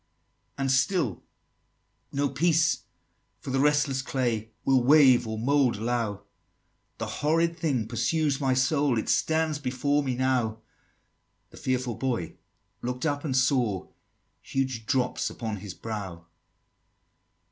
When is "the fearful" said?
11.51-11.93